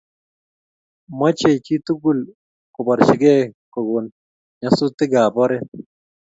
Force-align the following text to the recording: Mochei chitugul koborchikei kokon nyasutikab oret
Mochei 1.17 1.57
chitugul 1.65 2.19
koborchikei 2.73 3.43
kokon 3.73 4.05
nyasutikab 4.59 5.33
oret 5.43 5.67